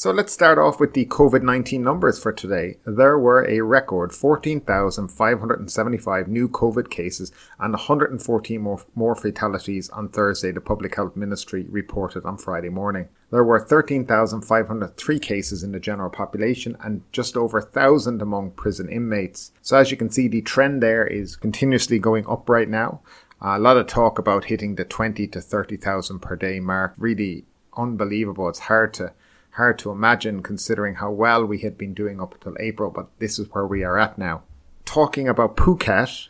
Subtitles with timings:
[0.00, 2.78] So let's start off with the COVID 19 numbers for today.
[2.86, 10.52] There were a record 14,575 new COVID cases and 114 more, more, fatalities on Thursday,
[10.52, 13.10] the Public Health Ministry reported on Friday morning.
[13.30, 19.52] There were 13,503 cases in the general population and just over 1,000 among prison inmates.
[19.60, 23.02] So as you can see, the trend there is continuously going up right now.
[23.42, 26.94] A lot of talk about hitting the 20 to 30,000 per day mark.
[26.96, 27.44] Really
[27.76, 28.48] unbelievable.
[28.48, 29.12] It's hard to
[29.52, 33.38] hard to imagine considering how well we had been doing up until April, but this
[33.38, 34.42] is where we are at now.
[34.84, 36.28] Talking about Phuket,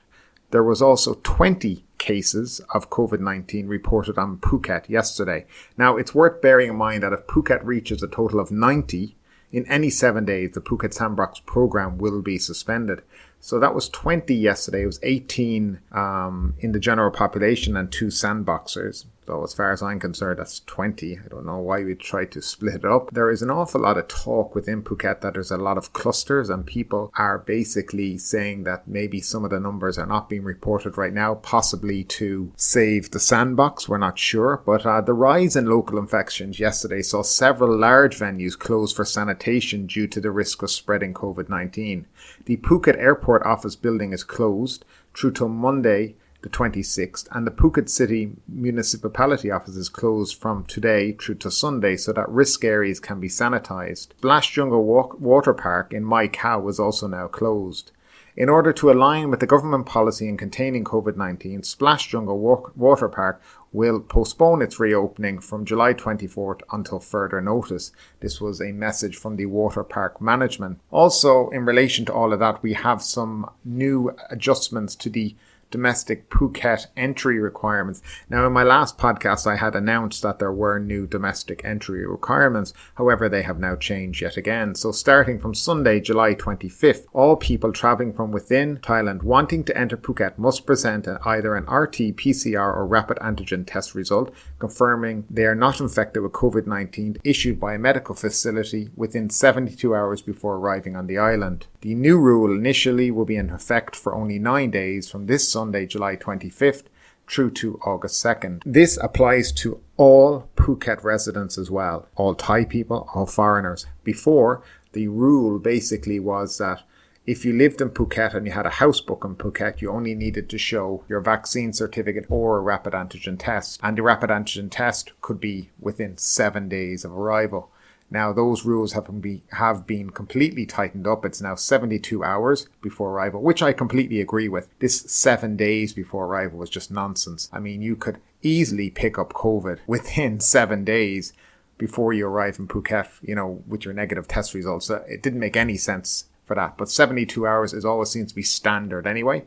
[0.50, 5.46] there was also 20 cases of COVID-19 reported on Phuket yesterday.
[5.76, 9.16] Now, it's worth bearing in mind that if Phuket reaches a total of 90,
[9.52, 13.02] in any seven days, the Phuket Sandbox program will be suspended.
[13.40, 14.82] So that was 20 yesterday.
[14.82, 19.06] It was 18 um, in the general population and two sandboxers.
[19.30, 21.18] So as far as I'm concerned, that's 20.
[21.24, 23.10] I don't know why we try to split it up.
[23.12, 26.50] There is an awful lot of talk within Phuket that there's a lot of clusters
[26.50, 30.98] and people are basically saying that maybe some of the numbers are not being reported
[30.98, 33.88] right now, possibly to save the sandbox.
[33.88, 34.62] We're not sure.
[34.66, 39.86] But uh, the rise in local infections yesterday saw several large venues closed for sanitation
[39.86, 42.04] due to the risk of spreading COVID-19.
[42.46, 47.88] The Phuket Airport office building is closed through till Monday, the 26th, and the Phuket
[47.88, 53.20] City Municipality office is closed from today through to Sunday so that risk areas can
[53.20, 54.08] be sanitized.
[54.16, 57.92] Splash Jungle Walk- Water Park in Mai Khao is also now closed.
[58.36, 62.38] In order to align with the government policy in containing COVID 19, Splash Jungle
[62.76, 63.42] Water Park
[63.72, 67.90] will postpone its reopening from July 24th until further notice.
[68.20, 70.80] This was a message from the water park management.
[70.90, 75.34] Also, in relation to all of that, we have some new adjustments to the
[75.70, 78.02] domestic Phuket entry requirements.
[78.28, 82.72] Now, in my last podcast, I had announced that there were new domestic entry requirements.
[82.94, 84.74] However, they have now changed yet again.
[84.74, 89.96] So, starting from Sunday, July 25th, all people traveling from within Thailand wanting to enter
[89.96, 95.56] Phuket must present either an RT, PCR, or rapid antigen test result confirming they are
[95.56, 100.94] not infected with COVID 19 issued by a medical facility within 72 hours before arriving
[100.94, 101.66] on the island.
[101.80, 105.86] The new rule initially will be in effect for only nine days from this Sunday,
[105.86, 106.84] July 25th
[107.28, 108.62] through to August 2nd.
[108.66, 113.86] This applies to all Phuket residents as well, all Thai people, all foreigners.
[114.02, 116.82] Before, the rule basically was that
[117.30, 120.16] if you lived in Phuket and you had a house book in Phuket, you only
[120.16, 123.78] needed to show your vaccine certificate or a rapid antigen test.
[123.84, 127.70] And the rapid antigen test could be within seven days of arrival.
[128.10, 131.24] Now those rules have been, have been completely tightened up.
[131.24, 134.68] It's now 72 hours before arrival, which I completely agree with.
[134.80, 137.48] This seven days before arrival was just nonsense.
[137.52, 141.32] I mean, you could easily pick up COVID within seven days
[141.78, 144.90] before you arrive in Phuket, you know, with your negative test results.
[144.90, 146.76] Uh, it didn't make any sense for that.
[146.76, 149.44] But 72 hours is always seems to be standard anyway.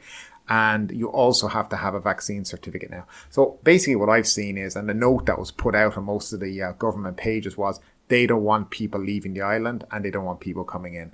[0.48, 3.06] And you also have to have a vaccine certificate now.
[3.30, 6.32] So basically what I've seen is, and the note that was put out on most
[6.32, 10.12] of the uh, government pages was they don't want people leaving the island and they
[10.12, 11.12] don't want people coming in.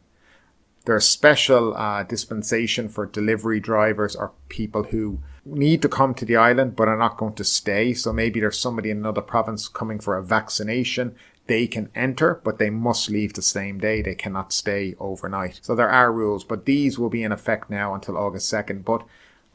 [0.85, 6.35] There's special uh, dispensation for delivery drivers or people who need to come to the
[6.35, 7.95] island but are not going to stay.
[7.95, 11.15] So maybe there's somebody in another province coming for a vaccination.
[11.49, 14.01] They can enter, but they must leave the same day.
[14.01, 15.59] They cannot stay overnight.
[15.63, 18.85] So there are rules, but these will be in effect now until August 2nd.
[18.85, 19.03] But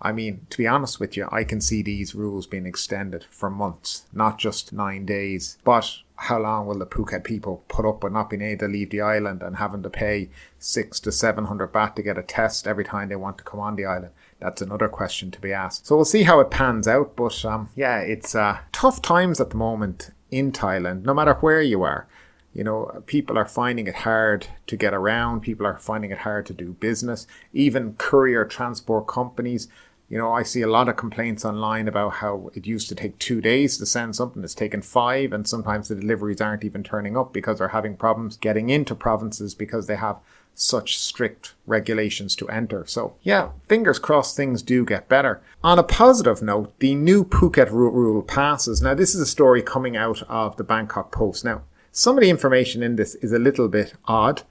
[0.03, 3.49] I mean, to be honest with you, I can see these rules being extended for
[3.49, 5.57] months, not just nine days.
[5.65, 8.91] But how long will the Phuket people put up with not being able to leave
[8.91, 12.67] the island and having to pay six to seven hundred baht to get a test
[12.67, 14.13] every time they want to come on the island?
[14.41, 15.87] That's another question to be asked.
[15.87, 17.17] So we'll see how it pans out.
[17.17, 21.63] But um, yeah, it's uh, tough times at the moment in Thailand, no matter where
[21.63, 22.07] you are.
[22.53, 25.41] You know, people are finding it hard to get around.
[25.41, 27.27] People are finding it hard to do business.
[27.53, 29.69] Even courier transport companies
[30.09, 33.19] you know, I see a lot of complaints online about how it used to take
[33.19, 34.45] two days to send something.
[34.45, 38.37] It's taken five, and sometimes the deliveries aren't even turning up because they're having problems
[38.37, 40.19] getting into provinces because they have
[40.55, 42.85] such strict regulations to enter.
[42.87, 45.43] So, yeah, fingers crossed things do get better.
[45.63, 48.81] On a positive note, the new Phuket rule passes.
[48.81, 51.45] Now, this is a story coming out of the Bangkok Post.
[51.45, 54.43] Now, some of the information in this is a little bit odd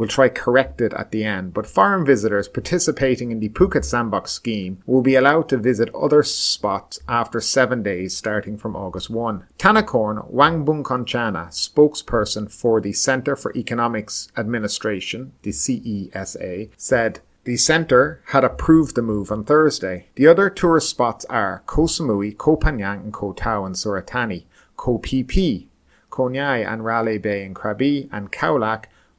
[0.00, 4.32] We'll try correct it at the end, but foreign visitors participating in the Phuket Sandbox
[4.32, 9.44] scheme will be allowed to visit other spots after seven days starting from August 1.
[9.58, 18.42] Tanakorn Wangbunkonchana, spokesperson for the Centre for Economics Administration, the CESA, said the centre had
[18.42, 20.06] approved the move on Thursday.
[20.14, 24.46] The other tourist spots are Koh Samui, Koh Phangan and Koh Tao in Surat Thani,
[24.78, 25.66] Koh Phi Phi,
[26.08, 28.58] Koh Nhai and Railay Bay in Krabi, and Khao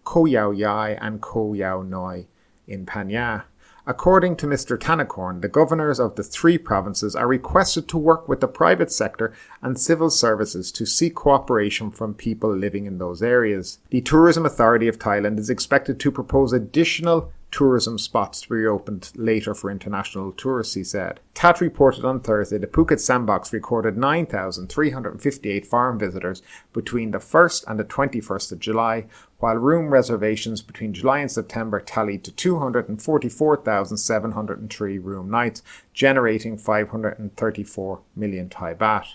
[0.04, 2.26] Koh Yao Yai and Koh Yao Noi
[2.68, 3.44] in Phang
[3.88, 4.78] According to Mr.
[4.78, 9.34] Tanakorn, the governors of the three provinces are requested to work with the private sector
[9.62, 13.80] and civil services to seek cooperation from people living in those areas.
[13.90, 19.12] The Tourism Authority of Thailand is expected to propose additional tourism spots to be reopened
[19.16, 21.20] later for international tourists, he said.
[21.34, 26.42] TAT reported on Thursday the Phuket Sandbox recorded 9,358 foreign visitors
[26.74, 29.06] between the 1st and the 21st of July,
[29.40, 35.62] while room reservations between July and September tallied to 244,703 room nights,
[35.94, 39.06] generating 534 million Thai baht.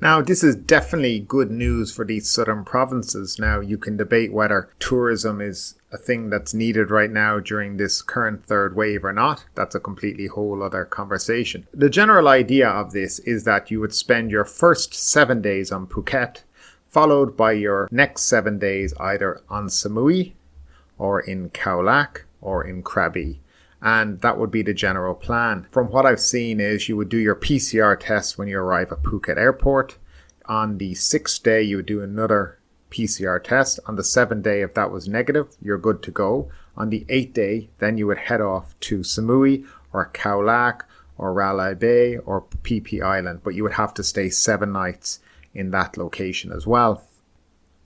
[0.00, 3.38] Now, this is definitely good news for these southern provinces.
[3.38, 8.02] Now, you can debate whether tourism is a thing that's needed right now during this
[8.02, 9.44] current third wave or not.
[9.54, 11.68] That's a completely whole other conversation.
[11.72, 15.86] The general idea of this is that you would spend your first seven days on
[15.86, 16.42] Phuket,
[16.88, 20.32] followed by your next seven days either on Samui
[20.98, 23.38] or in Khao Lak or in Krabi
[23.84, 25.66] and that would be the general plan.
[25.70, 29.02] From what I've seen is you would do your PCR test when you arrive at
[29.02, 29.98] Phuket Airport.
[30.46, 32.58] On the sixth day, you would do another
[32.90, 33.78] PCR test.
[33.86, 36.50] On the seventh day, if that was negative, you're good to go.
[36.78, 40.88] On the eighth day, then you would head off to Samui or Khao Lak
[41.18, 45.20] or Railay Bay or Phi Island, but you would have to stay seven nights
[45.52, 47.04] in that location as well.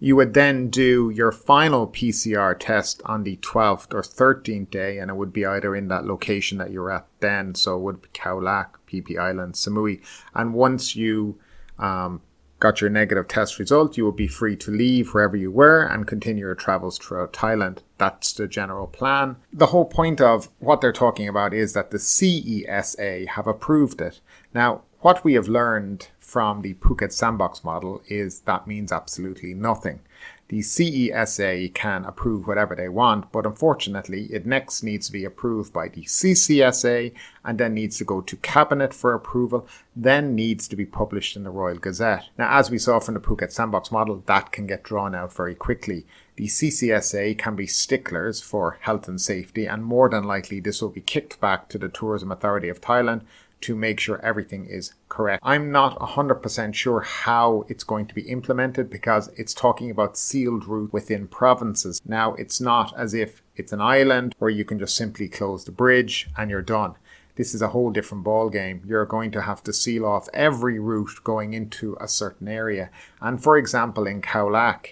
[0.00, 5.10] You would then do your final PCR test on the 12th or 13th day, and
[5.10, 8.08] it would be either in that location that you're at then, so it would be
[8.08, 10.00] Khao Lak, Phi Phi Island, Samui.
[10.34, 11.38] And once you
[11.78, 12.20] um,
[12.60, 16.06] got your negative test result, you would be free to leave wherever you were and
[16.06, 17.78] continue your travels throughout Thailand.
[17.98, 19.36] That's the general plan.
[19.52, 24.20] The whole point of what they're talking about is that the CESA have approved it.
[24.54, 30.00] Now, what we have learned from the Phuket sandbox model is that means absolutely nothing.
[30.48, 35.74] The CESA can approve whatever they want, but unfortunately, it next needs to be approved
[35.74, 37.12] by the CCSA
[37.44, 41.44] and then needs to go to Cabinet for approval, then needs to be published in
[41.44, 42.24] the Royal Gazette.
[42.38, 45.54] Now, as we saw from the Phuket Sandbox model, that can get drawn out very
[45.54, 46.06] quickly.
[46.36, 50.88] The CCSA can be sticklers for health and safety, and more than likely, this will
[50.88, 53.22] be kicked back to the Tourism Authority of Thailand
[53.62, 55.42] to make sure everything is correct.
[55.44, 60.66] I'm not 100% sure how it's going to be implemented because it's talking about sealed
[60.66, 62.00] route within provinces.
[62.04, 65.72] Now, it's not as if it's an island where you can just simply close the
[65.72, 66.94] bridge and you're done.
[67.38, 68.82] This is a whole different ball game.
[68.84, 72.90] You're going to have to seal off every route going into a certain area.
[73.20, 74.48] And for example, in Khao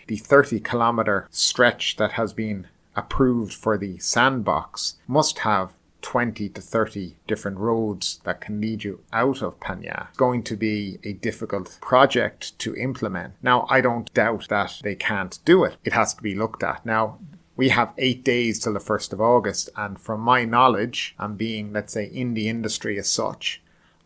[0.07, 5.75] the 30 kilometer stretch that has been approved for the sandbox must have
[6.07, 10.07] 20 to 30 different roads that can lead you out of Phang Nga.
[10.11, 13.35] It's going to be a difficult project to implement.
[13.43, 15.79] Now, I don't doubt that they can't do it.
[15.83, 16.87] It has to be looked at.
[16.87, 17.19] Now,
[17.57, 21.73] we have eight days till the 1st of August, and from my knowledge, and being,
[21.73, 23.61] let's say, in the industry as such,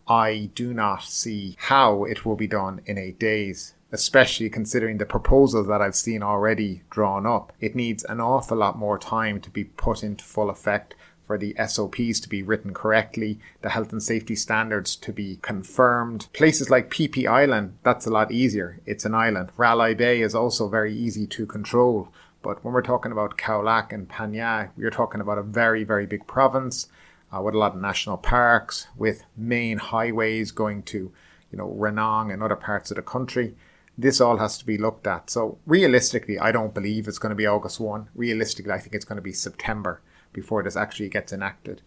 [0.08, 5.04] I do not see how it will be done in eight days especially considering the
[5.04, 7.52] proposals that I've seen already drawn up.
[7.60, 10.94] It needs an awful lot more time to be put into full effect
[11.30, 16.26] for the SOPs to be written correctly, the health and safety standards to be confirmed.
[16.32, 18.80] Places like Phi Island, that's a lot easier.
[18.84, 19.50] It's an island.
[19.56, 22.08] Railay Bay is also very easy to control.
[22.42, 26.04] But when we're talking about Khao and Phang Nga, we're talking about a very, very
[26.04, 26.88] big province
[27.32, 31.12] uh, with a lot of national parks, with main highways going to,
[31.52, 33.54] you know, Ranong and other parts of the country.
[33.96, 35.30] This all has to be looked at.
[35.30, 38.08] So realistically, I don't believe it's going to be August 1.
[38.16, 40.00] Realistically, I think it's going to be September
[40.32, 41.82] before this actually gets enacted.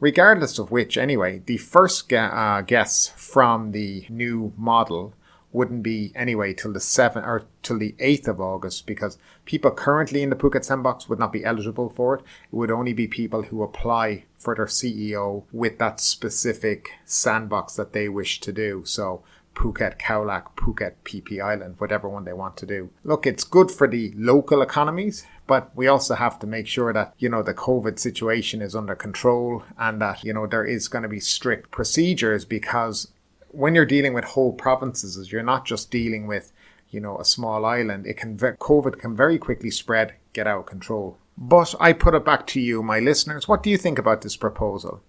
[0.00, 5.12] Regardless of which, anyway, the first uh, guests from the new model
[5.52, 10.22] wouldn't be anyway till the 7th or till the 8th of August because people currently
[10.22, 12.20] in the Phuket sandbox would not be eligible for it.
[12.20, 17.92] It would only be people who apply for their CEO with that specific sandbox that
[17.92, 18.82] they wish to do.
[18.84, 19.22] So
[19.54, 22.90] Phuket, Khao Lak, Phuket, Phi Island, whatever one they want to do.
[23.02, 27.14] Look, it's good for the local economies, but we also have to make sure that,
[27.18, 31.02] you know, the COVID situation is under control and that, you know, there is going
[31.02, 33.10] to be strict procedures because
[33.50, 36.52] when you're dealing with whole provinces, you're not just dealing with,
[36.90, 38.06] you know, a small island.
[38.06, 42.26] It can, COVID can very quickly spread, get out of control But I put it
[42.26, 43.48] back to you, my listeners.
[43.48, 45.02] What do you think about this proposal?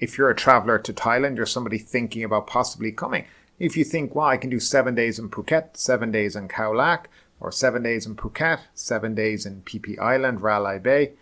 [0.00, 3.24] If you're a traveller to Thailand, you're somebody thinking about possibly coming.
[3.58, 6.76] If you think, well, I can do seven days in Phuket, seven days in Khao
[6.76, 7.08] Lak,
[7.42, 11.12] or seven days in Phuket, seven days in Phi Island, Railay Bay,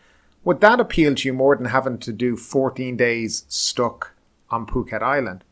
[0.45, 4.12] would that appeal to you more than having to do 14 days stuck
[4.50, 5.45] on Phuket Island?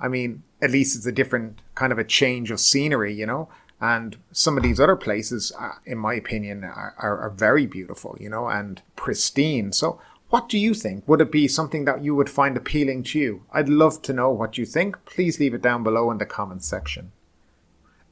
[0.00, 3.48] I mean, at least it's a different kind of a change of scenery, you know?
[3.80, 8.16] And some of these other places, uh, in my opinion, are, are, are very beautiful,
[8.18, 9.72] you know, and pristine.
[9.72, 11.06] So, what do you think?
[11.06, 13.42] Would it be something that you would find appealing to you?
[13.52, 15.04] I'd love to know what you think.
[15.04, 17.12] Please leave it down below in the comments section.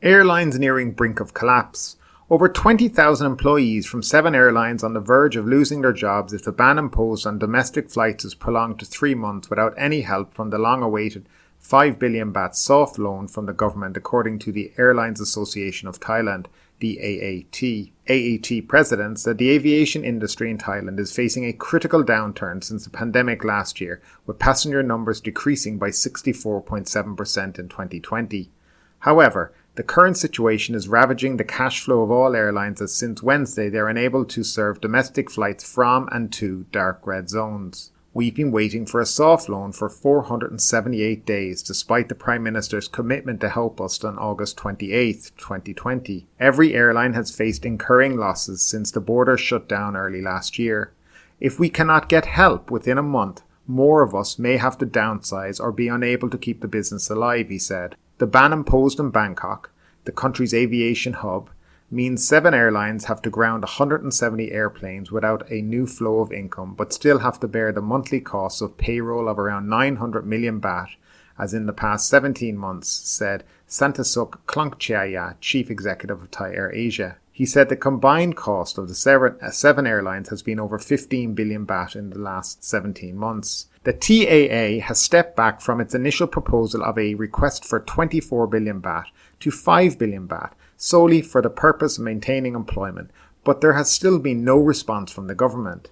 [0.05, 1.97] Airlines nearing brink of collapse.
[2.29, 6.53] Over 20,000 employees from seven airlines on the verge of losing their jobs if the
[6.53, 10.59] ban imposed on domestic flights is prolonged to three months without any help from the
[10.59, 11.27] long awaited
[11.59, 16.49] 5 billion baht soft loan from the government, according to the Airlines Association of Thailand,
[16.81, 17.95] the AAT.
[18.07, 22.91] AAT president said the aviation industry in Thailand is facing a critical downturn since the
[22.91, 28.51] pandemic last year, with passenger numbers decreasing by 64.7% in 2020.
[28.99, 33.69] However, the current situation is ravaging the cash flow of all airlines as since Wednesday
[33.69, 37.91] they are unable to serve domestic flights from and to dark red zones.
[38.13, 43.41] We've been waiting for a soft loan for 478 days, despite the Prime Minister's commitment
[43.41, 46.29] to help us on August 28, 2020.
[46.39, 50.93] Every airline has faced incurring losses since the border shut down early last year.
[51.41, 55.61] If we cannot get help within a month, more of us may have to downsize
[55.61, 57.97] or be unable to keep the business alive, he said.
[58.19, 59.71] The ban imposed in Bangkok,
[60.05, 61.51] the country's aviation hub,
[61.91, 66.93] means seven airlines have to ground 170 airplanes without a new flow of income, but
[66.93, 70.91] still have to bear the monthly costs of payroll of around 900 million baht,
[71.39, 77.17] as in the past 17 months, said Santasuk Klongchaya, chief executive of Thai Air Asia.
[77.33, 81.35] He said the combined cost of the seven, uh, seven airlines has been over 15
[81.35, 83.67] billion baht in the last 17 months.
[83.85, 88.81] The TAA has stepped back from its initial proposal of a request for 24 billion
[88.81, 89.05] baht
[89.41, 93.11] to 5 billion baht, solely for the purpose of maintaining employment,
[93.45, 95.91] but there has still been no response from the government.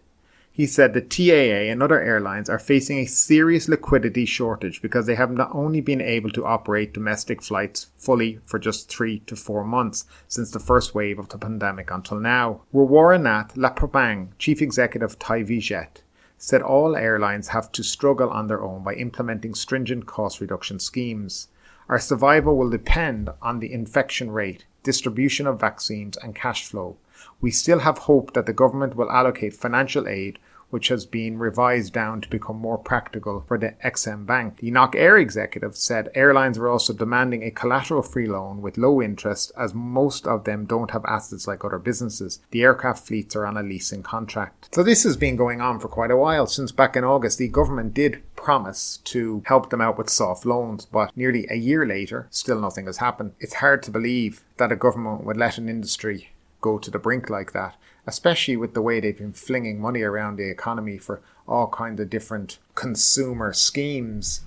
[0.51, 5.15] He said the TAA and other airlines are facing a serious liquidity shortage because they
[5.15, 9.65] have not only been able to operate domestic flights fully for just three to four
[9.65, 12.63] months since the first wave of the pandemic until now.
[12.73, 16.03] Warwaranath Lapabang, chief executive of Thai Vietjet,
[16.45, 21.47] said all airlines have to struggle on their own by implementing stringent cost reduction schemes.
[21.89, 26.97] Our survival will depend on the infection rate, distribution of vaccines, and cash flow.
[27.41, 30.41] We still have hope that the government will allocate financial aid
[30.73, 34.57] which has been revised down to become more practical for the Exim Bank.
[34.57, 39.03] The Nok Air executive said airlines are also demanding a collateral free loan with low
[39.03, 42.41] interest as most of them don't have assets like other businesses.
[42.53, 44.71] The aircraft fleets are on a leasing contract.
[44.75, 46.47] So this has been going on for quite a while.
[46.47, 50.87] Since back in August, the government did promise to help them out with soft loans,
[50.87, 53.33] but nearly a year later, still nothing has happened.
[53.41, 56.32] It's hard to believe that a government would let an industry
[56.63, 57.77] go to the brink like that
[58.07, 62.11] especially with the way they've been flinging money around the economy for all kinds of
[62.11, 64.43] different consumer schemes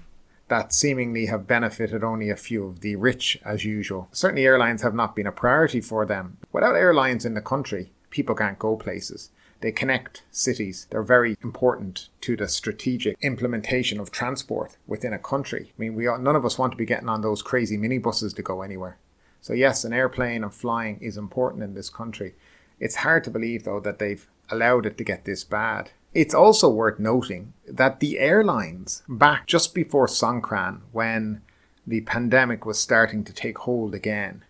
[0.48, 4.08] that seemingly have benefited only a few of the rich as usual.
[4.12, 6.38] Certainly, airlines have not been a priority for them.
[6.52, 9.32] Without airlines in the country, people can't go places.
[9.62, 10.86] They connect cities.
[10.92, 15.74] They're very important to the strategic implementation of transport within a country.
[15.76, 18.44] I mean, we none of us want to be getting on those crazy minibuses to
[18.44, 18.98] go anywhere.
[19.46, 22.34] So yes, an airplane and flying is important in this country.
[22.80, 25.92] It's hard to believe, though, that they've allowed it to get this bad.
[26.16, 31.44] It's also worth noting that the airlines, back just before Songkran, when
[31.86, 34.44] the pandemic was starting to take hold again,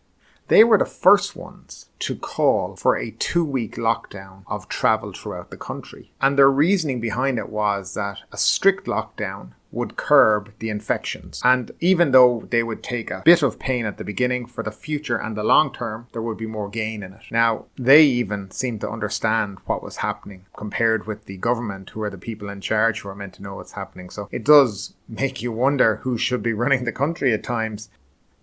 [0.48, 5.50] they were the first ones to call for a two week lockdown of travel throughout
[5.50, 6.14] the country.
[6.22, 11.42] And their reasoning behind it was that a strict lockdown would curb the infections.
[11.44, 14.72] And even though they would take a bit of pain at the beginning, for the
[14.72, 17.24] future and the long term, there would be more gain in it.
[17.30, 22.10] Now, they even seem to understand what was happening compared with the government, who are
[22.10, 24.10] the people in charge who are meant to know what's happening.
[24.10, 27.90] So it does make you wonder who should be running the country at times.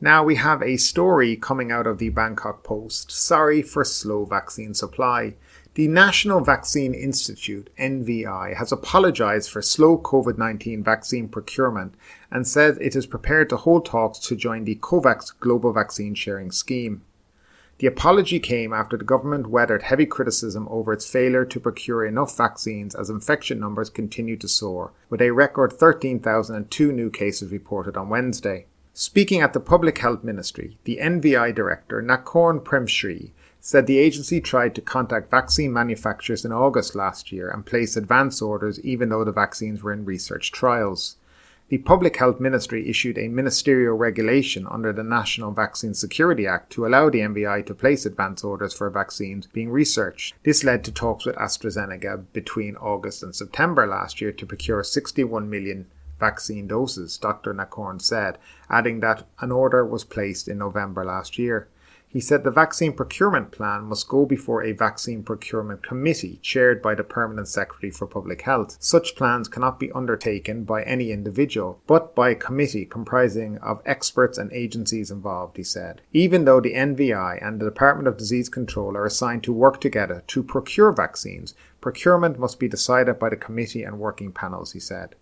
[0.03, 3.11] Now we have a story coming out of the Bangkok Post.
[3.11, 5.35] Sorry for slow vaccine supply.
[5.75, 11.95] The National Vaccine Institute, NVI, has apologized for slow COVID 19 vaccine procurement
[12.31, 16.51] and said it is prepared to hold talks to join the COVAX global vaccine sharing
[16.51, 17.01] scheme.
[17.79, 22.37] The apology came after the government weathered heavy criticism over its failure to procure enough
[22.37, 28.11] vaccines as infection numbers continue to soar, with a record 13,002 new cases reported on
[28.11, 28.67] Wednesday.
[28.93, 33.31] Speaking at the Public Health Ministry, the NVI director, Nakorn Premsri,
[33.65, 38.43] said the agency tried to contact vaccine manufacturers in August last year and place advance
[38.43, 41.15] orders even though the vaccines were in research trials.
[41.69, 46.85] The Public Health Ministry issued a ministerial regulation under the National Vaccine Security Act to
[46.85, 50.35] allow the NVI to place advance orders for vaccines being researched.
[50.43, 55.49] This led to talks with AstraZeneca between August and September last year to procure 61
[55.49, 55.87] million
[56.19, 57.55] vaccine doses, Dr.
[57.55, 58.39] Nakorn said,
[58.69, 61.69] adding that an order was placed in November last year.
[62.13, 66.95] He said the vaccine procurement plan must go before a vaccine procurement committee chaired by
[66.95, 68.77] the Permanent Secretary for Public Health.
[68.81, 74.37] Such plans cannot be undertaken by any individual, but by a committee comprising of experts
[74.37, 76.03] and agencies involved, he said.
[76.13, 80.23] Even though the NVI and the Department of Disease Control are assigned to work together
[80.27, 85.15] to procure vaccines, procurement must be decided by the committee and working panels, he said.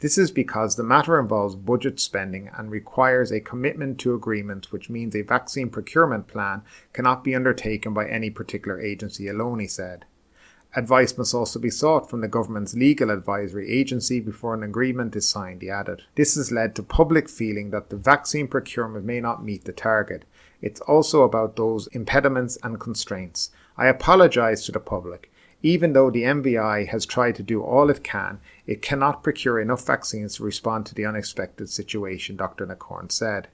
[0.00, 4.90] This is because the matter involves budget spending and requires a commitment to agreement, which
[4.90, 6.62] means a vaccine procurement plan
[6.92, 10.04] cannot be undertaken by any particular agency alone, he said.
[10.74, 15.26] Advice must also be sought from the government's legal advisory agency before an agreement is
[15.26, 16.02] signed, he added.
[16.16, 20.26] This has led to public feeling that the vaccine procurement may not meet the target.
[20.60, 23.50] It's also about those impediments and constraints.
[23.78, 25.32] I apologise to the public.
[25.62, 29.86] Even though the NVI has tried to do all it can, it cannot procure enough
[29.86, 32.66] vaccines to respond to the unexpected situation, Dr.
[32.66, 33.48] Nakorn said.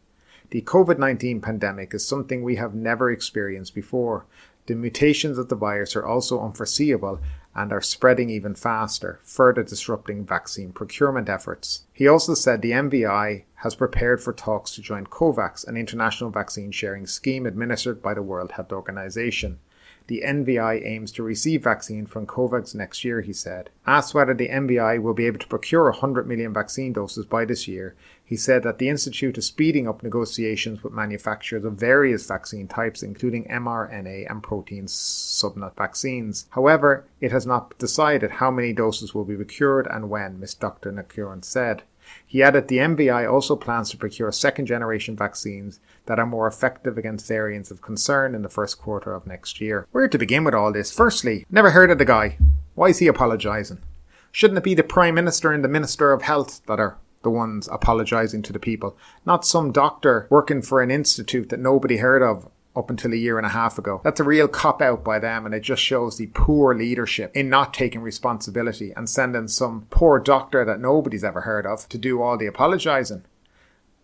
[0.50, 4.26] The COVID 19 pandemic is something we have never experienced before.
[4.66, 7.21] The mutations of the virus are also unforeseeable
[7.54, 11.85] and are spreading even faster, further disrupting vaccine procurement efforts.
[11.92, 16.71] He also said the NVI has prepared for talks to join COVAX, an international vaccine
[16.71, 19.59] sharing scheme administered by the World Health Organization.
[20.06, 23.71] The NVI aims to receive vaccine from COVAX next year, he said.
[23.87, 27.68] Asked whether the NVI will be able to procure 100 million vaccine doses by this
[27.68, 27.94] year,
[28.25, 33.02] he said that the Institute is speeding up negotiations with manufacturers of various vaccine types,
[33.02, 36.47] including mRNA and protein subunit vaccines.
[36.50, 40.54] However, it has not decided how many doses will be procured and when, Ms.
[40.54, 40.91] Dr.
[40.91, 41.82] Nakorn said.
[42.27, 46.99] He added the NVI also plans to procure second generation vaccines that are more effective
[46.99, 49.87] against variants of concern in the first quarter of next year.
[49.93, 50.93] Where to begin with all this?
[50.93, 52.39] Firstly, never heard of the guy.
[52.75, 53.83] Why is he apologising?
[54.31, 57.69] Shouldn't it be the Prime Minister and the Minister of Health that are the ones
[57.71, 62.49] apologising to the people, not some doctor working for an institute that nobody heard of
[62.75, 64.00] up until a year and a half ago.
[64.04, 67.49] That's a real cop out by them, and it just shows the poor leadership in
[67.49, 72.23] not taking responsibility and sending some poor doctor that nobody's ever heard of to do
[72.23, 73.25] all the apologising.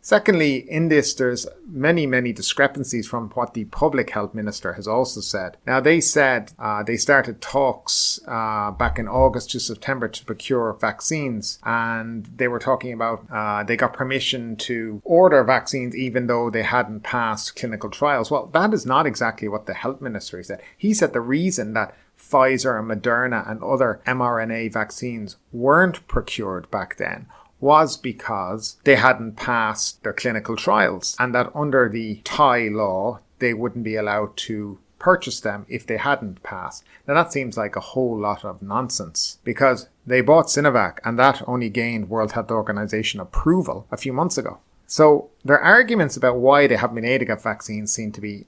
[0.09, 5.21] Secondly, in this, there's many, many discrepancies from what the public health minister has also
[5.21, 5.59] said.
[5.67, 10.73] Now, they said uh, they started talks uh, back in August to September to procure
[10.81, 16.49] vaccines, and they were talking about uh, they got permission to order vaccines even though
[16.49, 18.31] they hadn't passed clinical trials.
[18.31, 20.63] Well, that is not exactly what the health minister said.
[20.79, 26.97] He said the reason that Pfizer and Moderna and other mRNA vaccines weren't procured back
[26.97, 27.27] then
[27.61, 33.55] was because they hadn't passed their clinical trials and that under the Thai law, they
[33.55, 36.85] wouldn't be allowed to purchase them if they hadn't passed.
[37.07, 41.43] Now that seems like a whole lot of nonsense because they bought Sinovac and that
[41.47, 44.59] only gained World Health Organization approval a few months ago.
[44.87, 48.47] So their arguments about why they haven't been able to get vaccines seem to be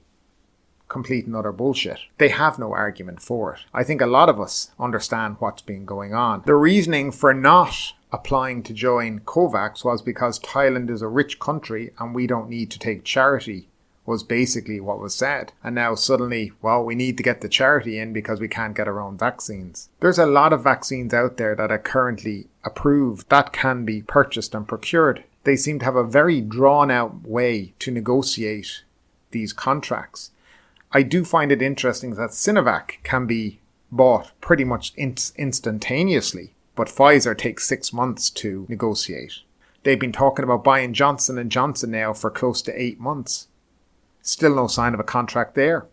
[0.89, 1.99] complete and utter bullshit.
[2.17, 3.61] They have no argument for it.
[3.73, 6.43] I think a lot of us understand what's been going on.
[6.45, 11.93] The reasoning for not applying to join COVAX was because Thailand is a rich country
[11.99, 13.67] and we don't need to take charity
[14.05, 15.53] was basically what was said.
[15.63, 18.87] And now suddenly, well, we need to get the charity in because we can't get
[18.87, 19.89] our own vaccines.
[19.99, 24.55] There's a lot of vaccines out there that are currently approved that can be purchased
[24.55, 25.23] and procured.
[25.43, 28.83] They seem to have a very drawn out way to negotiate
[29.31, 30.31] these contracts.
[30.91, 33.59] I do find it interesting that Sinovac can be
[33.91, 39.39] bought pretty much in- instantaneously but Pfizer takes six months to negotiate.
[39.83, 43.47] They've been talking about buying Johnson and Johnson now for close to eight months.
[44.21, 45.87] Still no sign of a contract there.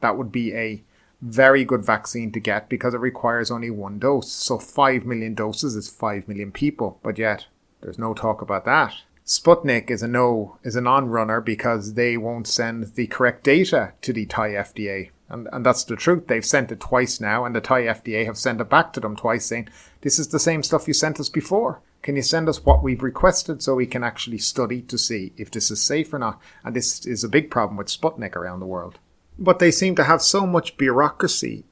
[0.00, 0.82] That would be a
[1.20, 4.30] very good vaccine to get because it requires only one dose.
[4.30, 7.46] So 5 million doses is 5 million people, but yet
[7.80, 8.94] there's no talk about that.
[9.24, 14.12] Sputnik is a no, is a non-runner because they won't send the correct data to
[14.12, 15.10] the Thai FDA.
[15.28, 16.28] And, and that's the truth.
[16.28, 19.16] They've sent it twice now, and the Thai FDA have sent it back to them
[19.16, 19.68] twice saying,
[20.02, 21.80] This is the same stuff you sent us before.
[22.02, 25.50] Can you send us what we've requested so we can actually study to see if
[25.50, 26.40] this is safe or not?
[26.64, 29.00] And this is a big problem with Sputnik around the world.
[29.38, 31.64] But they seem to have so much bureaucracy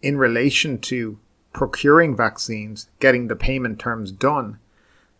[0.00, 1.18] in relation to
[1.52, 4.60] procuring vaccines, getting the payment terms done,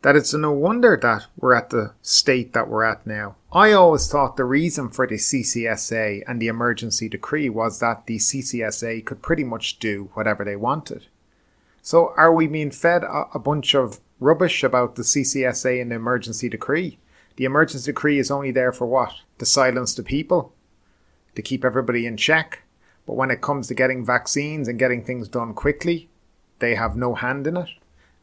[0.02, 3.36] that it's no wonder that we're at the state that we're at now.
[3.52, 8.16] I always thought the reason for the CCSA and the emergency decree was that the
[8.16, 11.06] CCSA could pretty much do whatever they wanted.
[11.82, 16.48] So are we being fed a, bunch of rubbish about the CCSA and the emergency
[16.48, 16.98] decree?
[17.36, 19.14] The emergency decree is only there for what?
[19.38, 20.52] To silence the people?
[21.34, 22.62] To keep everybody in check?
[23.06, 26.08] But when it comes to getting vaccines and getting things done quickly,
[26.58, 27.70] they have no hand in it.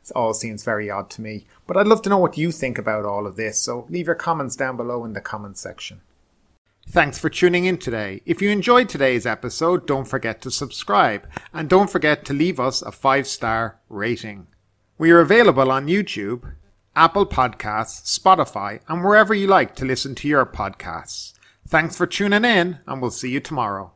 [0.09, 1.45] It all seems very odd to me.
[1.65, 4.15] But I'd love to know what you think about all of this, so leave your
[4.15, 6.01] comments down below in the comments section.
[6.89, 8.21] Thanks for tuning in today.
[8.25, 12.81] If you enjoyed today's episode, don't forget to subscribe and don't forget to leave us
[12.81, 14.47] a five star rating.
[14.97, 16.53] We are available on YouTube,
[16.95, 21.33] Apple Podcasts, Spotify, and wherever you like to listen to your podcasts.
[21.67, 23.91] Thanks for tuning in, and we'll see you tomorrow.